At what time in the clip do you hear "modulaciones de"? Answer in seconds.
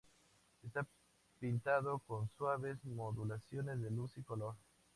2.85-3.91